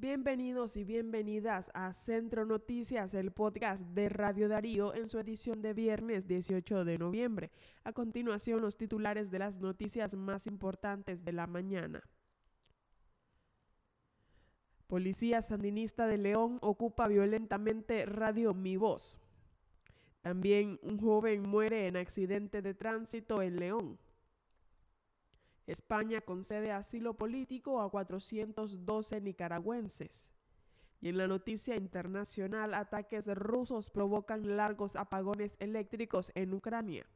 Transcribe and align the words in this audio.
Bienvenidos 0.00 0.76
y 0.76 0.84
bienvenidas 0.84 1.72
a 1.74 1.92
Centro 1.92 2.46
Noticias, 2.46 3.14
el 3.14 3.32
podcast 3.32 3.84
de 3.84 4.08
Radio 4.08 4.48
Darío 4.48 4.94
en 4.94 5.08
su 5.08 5.18
edición 5.18 5.60
de 5.60 5.74
viernes 5.74 6.28
18 6.28 6.84
de 6.84 6.98
noviembre. 6.98 7.50
A 7.82 7.92
continuación, 7.92 8.60
los 8.60 8.76
titulares 8.76 9.32
de 9.32 9.40
las 9.40 9.58
noticias 9.58 10.14
más 10.14 10.46
importantes 10.46 11.24
de 11.24 11.32
la 11.32 11.48
mañana. 11.48 12.00
Policía 14.86 15.42
sandinista 15.42 16.06
de 16.06 16.18
León 16.18 16.58
ocupa 16.62 17.08
violentamente 17.08 18.06
Radio 18.06 18.54
Mi 18.54 18.76
Voz. 18.76 19.18
También 20.20 20.78
un 20.80 21.00
joven 21.00 21.42
muere 21.42 21.88
en 21.88 21.96
accidente 21.96 22.62
de 22.62 22.72
tránsito 22.72 23.42
en 23.42 23.56
León. 23.56 23.98
España 25.68 26.22
concede 26.22 26.72
asilo 26.72 27.12
político 27.12 27.82
a 27.82 27.90
412 27.90 29.20
nicaragüenses. 29.20 30.30
Y 31.02 31.10
en 31.10 31.18
la 31.18 31.28
noticia 31.28 31.76
internacional, 31.76 32.72
ataques 32.72 33.26
rusos 33.26 33.90
provocan 33.90 34.56
largos 34.56 34.96
apagones 34.96 35.56
eléctricos 35.60 36.32
en 36.34 36.54
Ucrania. 36.54 37.06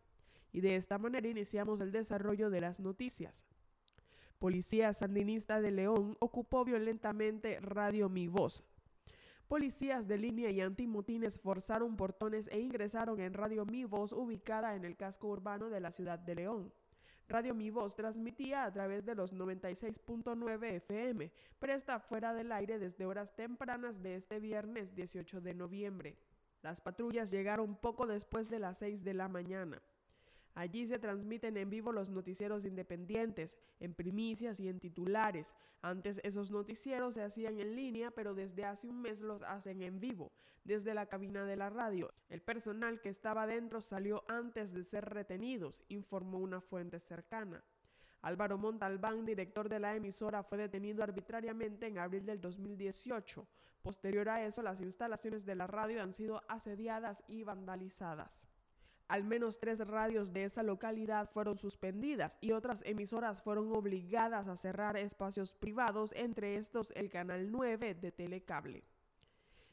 Y 0.53 0.61
de 0.61 0.77
esta 0.77 0.99
manera 0.99 1.27
iniciamos 1.27 1.81
el 1.81 1.93
desarrollo 1.93 2.51
de 2.51 2.61
las 2.61 2.79
noticias. 2.79 3.47
Policía 4.39 4.93
sandinista 4.93 5.63
de 5.63 5.71
León 5.71 6.19
ocupó 6.21 6.67
violentamente 6.67 7.59
Radio 7.61 8.11
Mi 8.11 8.29
Voz. 8.29 8.65
Policías 9.49 10.09
de 10.09 10.19
línea 10.19 10.51
y 10.51 10.61
antimotines 10.61 11.39
forzaron 11.39 11.97
portones 11.97 12.49
e 12.49 12.61
ingresaron 12.61 13.19
en 13.19 13.33
Radio 13.33 13.65
Mi 13.65 13.85
Voz 13.85 14.13
ubicada 14.13 14.77
en 14.77 14.85
el 14.85 14.97
casco 14.97 15.29
urbano 15.29 15.71
de 15.71 15.81
la 15.81 15.91
ciudad 15.91 16.19
de 16.19 16.35
León. 16.35 16.73
Radio 17.29 17.55
Mi 17.55 17.71
Voz 17.71 17.95
transmitía 17.95 18.65
a 18.65 18.73
través 18.73 19.05
de 19.05 19.15
los 19.15 19.35
96.9 19.35 20.65
FM, 20.75 21.33
pero 21.59 21.73
está 21.73 21.99
fuera 22.01 22.35
del 22.35 22.53
aire 22.53 22.79
desde 22.79 23.07
horas 23.07 23.35
tempranas 23.35 24.03
de 24.03 24.17
este 24.17 24.41
viernes 24.41 24.95
18 24.95 25.41
de 25.41 25.55
noviembre. 25.55 26.17
Las 26.63 26.81
patrullas 26.81 27.31
llegaron 27.31 27.77
poco 27.77 28.07
después 28.07 28.49
de 28.49 28.59
las 28.59 28.79
6 28.79 29.03
de 29.03 29.15
la 29.15 29.29
mañana. 29.29 29.83
Allí 30.55 30.87
se 30.87 30.99
transmiten 30.99 31.57
en 31.57 31.71
vivo 31.71 31.93
los 31.93 32.11
noticieros 32.11 32.67
independientes, 32.67 33.57
en 33.81 33.95
primicias 33.95 34.61
y 34.61 34.69
en 34.69 34.81
titulares. 34.81 35.55
Antes 35.81 36.21
esos 36.25 36.51
noticieros 36.51 37.15
se 37.15 37.23
hacían 37.23 37.59
en 37.59 37.75
línea, 37.75 38.11
pero 38.11 38.35
desde 38.35 38.65
hace 38.65 38.89
un 38.89 39.01
mes 39.01 39.23
los 39.23 39.43
hacen 39.43 39.83
en 39.83 39.99
vivo, 39.99 40.31
desde 40.65 40.95
la 40.95 41.07
cabina 41.07 41.45
de 41.47 41.57
la 41.57 41.71
radio. 41.71 42.13
El 42.29 42.43
personal 42.43 43.01
que 43.01 43.09
estaba 43.09 43.47
dentro 43.47 43.81
salió 43.81 44.25
antes 44.29 44.75
de 44.75 44.85
ser 44.85 45.07
retenidos, 45.07 45.83
informó 45.89 46.39
una 46.39 46.61
fuente 46.61 47.01
cercana. 47.01 47.65
Álvaro 48.21 48.57
Montalbán, 48.57 49.25
director 49.25 49.69
de 49.69 49.81
la 49.81 49.97
emisora, 49.97 50.45
fue 50.45 50.59
detenido 50.59 51.03
arbitrariamente 51.03 51.87
en 51.87 51.99
abril 51.99 52.25
del 52.25 52.41
2018. 52.41 53.49
Posterior 53.83 54.29
a 54.29 54.45
eso, 54.45 54.63
las 54.63 54.81
instalaciones 54.81 55.45
de 55.45 55.57
la 55.57 55.67
radio 55.67 56.01
han 56.03 56.13
sido 56.13 56.43
asediadas 56.47 57.25
y 57.27 57.43
vandalizadas. 57.43 58.47
Al 59.13 59.23
menos 59.25 59.61
tres 59.61 59.87
radios 59.87 60.33
de 60.33 60.45
esa 60.45 60.63
localidad 60.63 61.29
fueron 61.29 61.59
suspendidas 61.59 62.39
y 62.41 62.53
otras 62.53 62.81
emisoras 62.87 63.43
fueron 63.43 63.71
obligadas 63.77 64.49
a 64.49 64.57
cerrar 64.57 64.97
espacios 64.97 65.53
privados, 65.53 66.15
entre 66.17 66.57
estos 66.57 66.93
el 66.93 67.11
Canal 67.11 67.53
9 67.53 67.93
de 67.93 68.11
Telecable. 68.11 68.85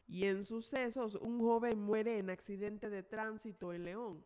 Y 0.09 0.25
en 0.25 0.43
sucesos, 0.43 1.15
un 1.15 1.39
joven 1.39 1.79
muere 1.79 2.17
en 2.17 2.29
accidente 2.29 2.89
de 2.89 3.01
tránsito 3.01 3.71
en 3.71 3.85
León. 3.85 4.25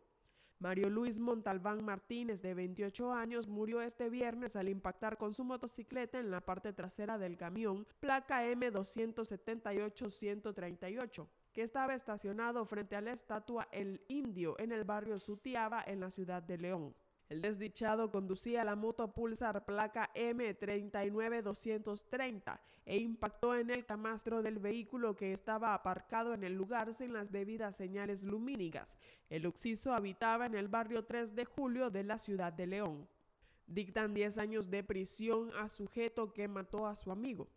Mario 0.58 0.90
Luis 0.90 1.20
Montalbán 1.20 1.84
Martínez, 1.84 2.42
de 2.42 2.54
28 2.54 3.12
años, 3.12 3.46
murió 3.46 3.82
este 3.82 4.10
viernes 4.10 4.56
al 4.56 4.68
impactar 4.68 5.16
con 5.16 5.32
su 5.32 5.44
motocicleta 5.44 6.18
en 6.18 6.32
la 6.32 6.40
parte 6.40 6.72
trasera 6.72 7.18
del 7.18 7.36
camión, 7.36 7.86
placa 8.00 8.44
M278-138 8.48 11.28
que 11.54 11.62
estaba 11.62 11.94
estacionado 11.94 12.66
frente 12.66 12.96
a 12.96 13.00
la 13.00 13.12
estatua 13.12 13.68
El 13.70 14.02
Indio 14.08 14.58
en 14.58 14.72
el 14.72 14.82
barrio 14.84 15.20
Sutiaba 15.20 15.84
en 15.86 16.00
la 16.00 16.10
ciudad 16.10 16.42
de 16.42 16.58
León. 16.58 16.96
El 17.28 17.40
desdichado 17.40 18.10
conducía 18.10 18.64
la 18.64 18.74
moto 18.76 19.14
Pulsar 19.14 19.64
placa 19.64 20.10
M39230 20.14 22.60
e 22.84 22.98
impactó 22.98 23.54
en 23.54 23.70
el 23.70 23.86
camastro 23.86 24.42
del 24.42 24.58
vehículo 24.58 25.16
que 25.16 25.32
estaba 25.32 25.72
aparcado 25.72 26.34
en 26.34 26.44
el 26.44 26.52
lugar 26.54 26.92
sin 26.92 27.14
las 27.14 27.32
debidas 27.32 27.76
señales 27.76 28.24
lumínicas. 28.24 28.94
El 29.30 29.46
occiso 29.46 29.94
habitaba 29.94 30.44
en 30.44 30.54
el 30.54 30.68
barrio 30.68 31.06
3 31.06 31.34
de 31.34 31.46
julio 31.46 31.88
de 31.88 32.04
la 32.04 32.18
ciudad 32.18 32.52
de 32.52 32.66
León. 32.66 33.08
Dictan 33.66 34.12
10 34.12 34.36
años 34.38 34.70
de 34.70 34.84
prisión 34.84 35.50
a 35.56 35.70
sujeto 35.70 36.34
que 36.34 36.46
mató 36.46 36.86
a 36.86 36.94
su 36.94 37.10
amigo. 37.10 37.48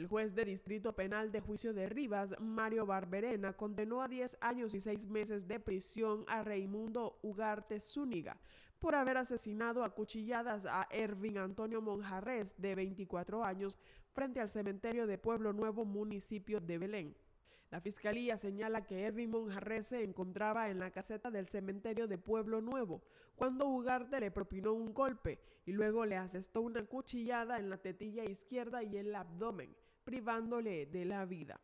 El 0.00 0.06
juez 0.06 0.34
de 0.34 0.46
Distrito 0.46 0.94
Penal 0.94 1.30
de 1.30 1.42
Juicio 1.42 1.74
de 1.74 1.86
Rivas, 1.86 2.34
Mario 2.40 2.86
Barberena, 2.86 3.52
condenó 3.52 4.00
a 4.00 4.08
10 4.08 4.38
años 4.40 4.72
y 4.72 4.80
6 4.80 5.06
meses 5.08 5.46
de 5.46 5.60
prisión 5.60 6.24
a 6.26 6.42
Raimundo 6.42 7.18
Ugarte 7.20 7.78
Zúñiga 7.80 8.38
por 8.78 8.94
haber 8.94 9.18
asesinado 9.18 9.84
a 9.84 9.90
cuchilladas 9.90 10.64
a 10.64 10.88
Ervin 10.90 11.36
Antonio 11.36 11.82
Monjarres, 11.82 12.54
de 12.56 12.74
24 12.76 13.44
años, 13.44 13.78
frente 14.14 14.40
al 14.40 14.48
cementerio 14.48 15.06
de 15.06 15.18
Pueblo 15.18 15.52
Nuevo, 15.52 15.84
municipio 15.84 16.62
de 16.62 16.78
Belén. 16.78 17.16
La 17.70 17.82
fiscalía 17.82 18.38
señala 18.38 18.86
que 18.86 19.04
Ervin 19.04 19.28
Monjarres 19.28 19.88
se 19.88 20.02
encontraba 20.02 20.70
en 20.70 20.78
la 20.78 20.92
caseta 20.92 21.30
del 21.30 21.46
cementerio 21.46 22.08
de 22.08 22.16
Pueblo 22.16 22.62
Nuevo 22.62 23.02
cuando 23.36 23.68
Ugarte 23.68 24.18
le 24.18 24.30
propinó 24.30 24.72
un 24.72 24.94
golpe 24.94 25.40
y 25.66 25.72
luego 25.72 26.06
le 26.06 26.16
asestó 26.16 26.62
una 26.62 26.86
cuchillada 26.86 27.58
en 27.58 27.68
la 27.68 27.76
tetilla 27.76 28.24
izquierda 28.24 28.82
y 28.82 28.96
el 28.96 29.14
abdomen 29.14 29.76
privándole 30.10 30.86
de 30.86 31.04
la 31.04 31.24
vida. 31.24 31.60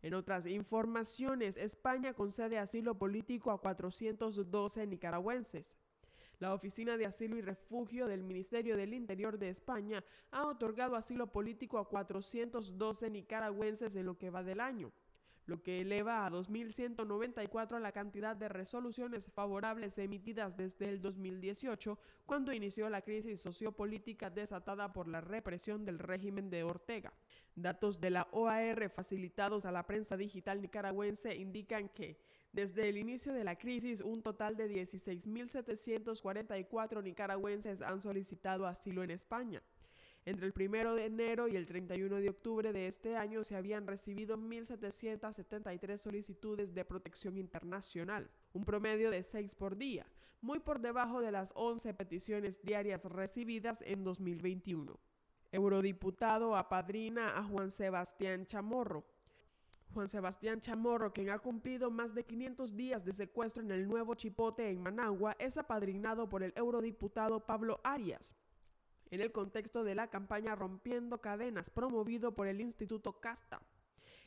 En 0.00 0.14
otras 0.14 0.46
informaciones, 0.46 1.58
España 1.58 2.14
concede 2.14 2.58
asilo 2.58 2.94
político 2.96 3.50
a 3.50 3.60
412 3.60 4.86
nicaragüenses. 4.86 5.76
La 6.38 6.54
Oficina 6.54 6.96
de 6.96 7.04
Asilo 7.04 7.36
y 7.36 7.42
Refugio 7.42 8.06
del 8.06 8.22
Ministerio 8.22 8.74
del 8.74 8.94
Interior 8.94 9.38
de 9.38 9.50
España 9.50 10.02
ha 10.30 10.46
otorgado 10.46 10.96
asilo 10.96 11.26
político 11.26 11.78
a 11.78 11.86
412 11.86 13.10
nicaragüenses 13.10 13.94
en 13.96 14.06
lo 14.06 14.16
que 14.16 14.30
va 14.30 14.42
del 14.42 14.60
año 14.60 14.92
lo 15.46 15.62
que 15.62 15.80
eleva 15.80 16.26
a 16.26 16.30
2.194 16.30 17.80
la 17.80 17.92
cantidad 17.92 18.36
de 18.36 18.48
resoluciones 18.48 19.30
favorables 19.32 19.96
emitidas 19.98 20.56
desde 20.56 20.88
el 20.88 21.00
2018, 21.00 21.98
cuando 22.26 22.52
inició 22.52 22.90
la 22.90 23.02
crisis 23.02 23.40
sociopolítica 23.40 24.28
desatada 24.28 24.92
por 24.92 25.08
la 25.08 25.20
represión 25.20 25.84
del 25.84 25.98
régimen 25.98 26.50
de 26.50 26.64
Ortega. 26.64 27.12
Datos 27.54 28.00
de 28.00 28.10
la 28.10 28.28
OAR 28.32 28.90
facilitados 28.90 29.64
a 29.64 29.72
la 29.72 29.86
prensa 29.86 30.16
digital 30.16 30.60
nicaragüense 30.60 31.34
indican 31.34 31.88
que 31.88 32.18
desde 32.52 32.88
el 32.88 32.96
inicio 32.96 33.34
de 33.34 33.44
la 33.44 33.56
crisis, 33.56 34.00
un 34.00 34.22
total 34.22 34.56
de 34.56 34.70
16.744 34.70 37.02
nicaragüenses 37.02 37.82
han 37.82 38.00
solicitado 38.00 38.66
asilo 38.66 39.04
en 39.04 39.10
España. 39.10 39.62
Entre 40.26 40.44
el 40.44 40.54
1 40.58 40.96
de 40.96 41.04
enero 41.04 41.46
y 41.46 41.54
el 41.54 41.66
31 41.66 42.16
de 42.16 42.28
octubre 42.28 42.72
de 42.72 42.88
este 42.88 43.16
año 43.16 43.44
se 43.44 43.54
habían 43.54 43.86
recibido 43.86 44.36
1.773 44.36 45.98
solicitudes 45.98 46.74
de 46.74 46.84
protección 46.84 47.38
internacional, 47.38 48.28
un 48.52 48.64
promedio 48.64 49.12
de 49.12 49.22
6 49.22 49.54
por 49.54 49.76
día, 49.76 50.04
muy 50.40 50.58
por 50.58 50.80
debajo 50.80 51.20
de 51.20 51.30
las 51.30 51.52
11 51.54 51.94
peticiones 51.94 52.60
diarias 52.60 53.04
recibidas 53.04 53.82
en 53.82 54.02
2021. 54.02 54.98
Eurodiputado 55.52 56.56
apadrina 56.56 57.38
a 57.38 57.44
Juan 57.44 57.70
Sebastián 57.70 58.46
Chamorro. 58.46 59.06
Juan 59.94 60.08
Sebastián 60.08 60.60
Chamorro, 60.60 61.12
quien 61.12 61.30
ha 61.30 61.38
cumplido 61.38 61.88
más 61.92 62.16
de 62.16 62.24
500 62.24 62.74
días 62.74 63.04
de 63.04 63.12
secuestro 63.12 63.62
en 63.62 63.70
el 63.70 63.86
nuevo 63.86 64.16
Chipote 64.16 64.68
en 64.68 64.82
Managua, 64.82 65.36
es 65.38 65.56
apadrinado 65.56 66.28
por 66.28 66.42
el 66.42 66.52
eurodiputado 66.56 67.46
Pablo 67.46 67.80
Arias 67.84 68.34
en 69.10 69.20
el 69.20 69.32
contexto 69.32 69.84
de 69.84 69.94
la 69.94 70.08
campaña 70.08 70.54
Rompiendo 70.54 71.20
Cadenas, 71.20 71.70
promovido 71.70 72.34
por 72.34 72.46
el 72.46 72.60
Instituto 72.60 73.20
Casta. 73.20 73.60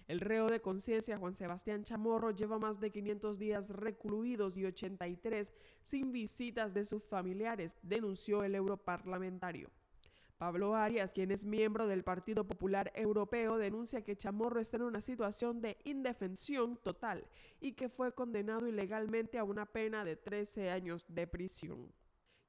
El 0.07 0.21
reo 0.21 0.47
de 0.47 0.59
conciencia 0.59 1.19
Juan 1.19 1.35
Sebastián 1.35 1.83
Chamorro 1.83 2.31
lleva 2.31 2.57
más 2.57 2.79
de 2.79 2.89
500 2.89 3.37
días 3.37 3.69
recluidos 3.69 4.57
y 4.57 4.65
83 4.65 5.53
sin 5.81 6.11
visitas 6.11 6.73
de 6.73 6.83
sus 6.83 7.05
familiares, 7.07 7.77
denunció 7.83 8.43
el 8.43 8.55
europarlamentario. 8.55 9.69
Pablo 10.39 10.73
Arias, 10.73 11.11
quien 11.11 11.31
es 11.31 11.45
miembro 11.45 11.85
del 11.85 12.03
Partido 12.03 12.47
Popular 12.47 12.93
Europeo, 12.95 13.57
denuncia 13.57 14.05
que 14.05 14.15
Chamorro 14.15 14.61
está 14.61 14.77
en 14.77 14.83
una 14.83 15.01
situación 15.01 15.61
de 15.61 15.77
indefensión 15.83 16.77
total 16.77 17.27
y 17.59 17.73
que 17.73 17.89
fue 17.89 18.13
condenado 18.13 18.65
ilegalmente 18.65 19.37
a 19.37 19.43
una 19.43 19.65
pena 19.65 20.05
de 20.05 20.15
13 20.15 20.71
años 20.71 21.05
de 21.09 21.27
prisión. 21.27 21.91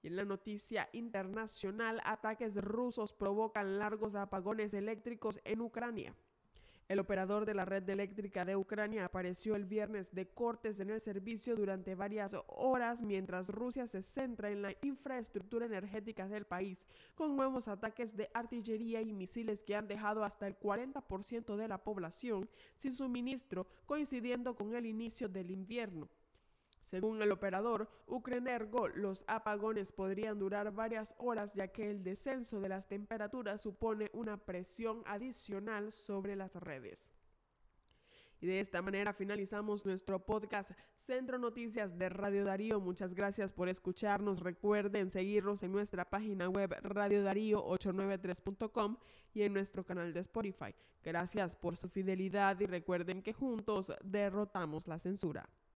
Y 0.03 0.09
en 0.09 0.17
la 0.17 0.25
noticia 0.25 0.89
internacional, 0.93 2.01
ataques 2.05 2.57
rusos 2.57 3.13
provocan 3.13 3.79
largos 3.79 4.15
apagones 4.15 4.73
eléctricos 4.75 5.41
en 5.45 5.61
Ucrania. 5.61 6.15
El 6.91 6.99
operador 6.99 7.47
de 7.47 7.55
la 7.55 7.65
red 7.65 7.89
eléctrica 7.89 8.45
de 8.45 8.57
Ucrania 8.57 9.05
apareció 9.05 9.55
el 9.55 9.65
viernes 9.65 10.13
de 10.13 10.27
cortes 10.27 10.81
en 10.81 10.91
el 10.91 11.01
servicio 11.01 11.55
durante 11.55 11.95
varias 11.95 12.35
horas 12.49 13.01
mientras 13.03 13.49
Rusia 13.49 13.87
se 13.87 14.03
centra 14.03 14.51
en 14.51 14.61
la 14.61 14.75
infraestructura 14.83 15.67
energética 15.67 16.27
del 16.27 16.47
país, 16.47 16.89
con 17.15 17.37
nuevos 17.37 17.69
ataques 17.69 18.17
de 18.17 18.29
artillería 18.35 19.03
y 19.03 19.13
misiles 19.13 19.63
que 19.63 19.77
han 19.77 19.87
dejado 19.87 20.25
hasta 20.25 20.49
el 20.49 20.59
40% 20.59 21.55
de 21.55 21.69
la 21.69 21.79
población 21.79 22.51
sin 22.75 22.93
suministro, 22.93 23.69
coincidiendo 23.87 24.57
con 24.57 24.75
el 24.75 24.85
inicio 24.85 25.29
del 25.29 25.53
invierno. 25.53 26.09
Según 26.81 27.23
el 27.23 27.31
operador 27.31 27.89
Ukrenergo, 28.07 28.89
los 28.89 29.25
apagones 29.29 29.93
podrían 29.93 30.39
durar 30.39 30.73
varias 30.73 31.15
horas 31.19 31.55
ya 31.55 31.69
que 31.69 31.91
el 31.91 32.03
descenso 32.03 32.61
de 32.61 32.69
las 32.69 32.89
temperaturas 32.89 33.61
supone 33.61 34.11
una 34.13 34.39
presión 34.39 35.03
adicional 35.07 35.93
sobre 35.93 36.37
las 36.37 36.55
redes. 36.55 37.13
Y 38.43 38.47
de 38.47 38.61
esta 38.61 38.81
manera 38.81 39.13
finalizamos 39.13 39.85
nuestro 39.85 40.25
podcast 40.25 40.71
Centro 40.97 41.37
Noticias 41.39 41.99
de 41.99 42.09
Radio 42.09 42.47
Darío. 42.47 42.81
Muchas 42.81 43.13
gracias 43.13 43.53
por 43.53 43.69
escucharnos. 43.69 44.41
Recuerden 44.41 45.11
seguirnos 45.11 45.63
en 45.63 45.73
nuestra 45.73 46.09
página 46.09 46.49
web 46.49 46.75
radiodarío893.com 46.83 48.97
y 49.35 49.43
en 49.43 49.53
nuestro 49.53 49.85
canal 49.85 50.15
de 50.15 50.21
Spotify. 50.21 50.75
Gracias 51.05 51.55
por 51.55 51.77
su 51.77 51.91
fidelidad 51.91 52.59
y 52.61 52.67
recuerden 52.67 53.23
que 53.23 53.35
juntos 53.35 53.93
derrotamos 54.03 54.89
la 54.89 54.99
censura. 54.99 55.47